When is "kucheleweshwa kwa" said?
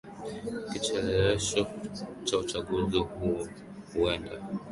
0.69-2.37